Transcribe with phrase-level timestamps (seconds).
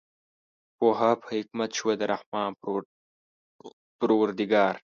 [0.77, 2.51] پوهه په حکمت شوه د رحمان
[3.99, 4.75] پروردګار